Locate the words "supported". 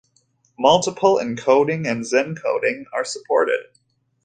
3.05-3.67